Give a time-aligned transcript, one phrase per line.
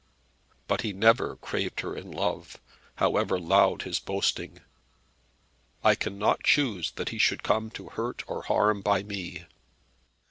[0.67, 2.59] But he never craved her in love,
[2.95, 4.59] however loud his boasting.
[5.83, 9.45] I cannot choose that he should come to hurt or harm by me.